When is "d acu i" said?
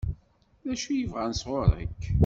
0.67-1.05